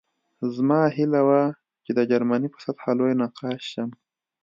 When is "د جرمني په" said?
1.97-2.59